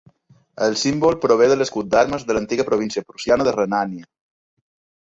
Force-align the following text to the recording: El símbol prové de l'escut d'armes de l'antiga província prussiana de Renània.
El 0.67 0.77
símbol 0.83 1.17
prové 1.25 1.49
de 1.51 1.59
l'escut 1.59 1.91
d'armes 1.93 2.27
de 2.31 2.39
l'antiga 2.39 2.67
província 2.73 3.05
prussiana 3.13 3.51
de 3.51 3.57
Renània. 3.61 4.11